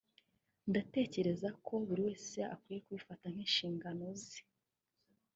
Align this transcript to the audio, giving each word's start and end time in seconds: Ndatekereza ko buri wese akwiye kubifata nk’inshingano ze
Ndatekereza 0.69 1.49
ko 1.65 1.73
buri 1.87 2.01
wese 2.07 2.37
akwiye 2.55 2.79
kubifata 2.85 3.25
nk’inshingano 3.33 4.05
ze 4.23 4.39